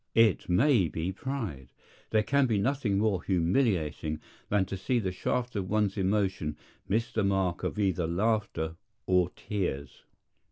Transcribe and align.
It 0.15 0.49
may 0.49 0.87
be 0.87 1.11
pride. 1.11 1.69
There 2.09 2.23
can 2.23 2.47
be 2.47 2.57
nothing 2.57 2.97
more 2.97 3.21
humiliating 3.21 4.19
than 4.49 4.65
to 4.65 4.75
see 4.75 4.97
the 4.97 5.11
shaft 5.11 5.55
of 5.55 5.69
one's 5.69 5.95
emotion 5.95 6.57
miss 6.87 7.11
the 7.11 7.23
mark 7.23 7.61
of 7.61 7.77
either 7.77 8.07
laughter 8.07 8.77
or 9.05 9.29
tears. 9.35 10.01